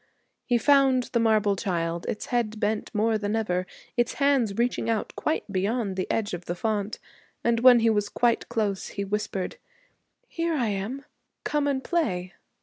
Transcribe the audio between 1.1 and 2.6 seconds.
the marble child, its head